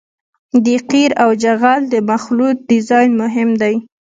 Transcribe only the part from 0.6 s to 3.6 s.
د قیر او جغل د مخلوط ډیزاین مهم